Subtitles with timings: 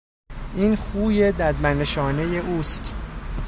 [0.55, 2.93] این خوی ددمنشانهی اوست.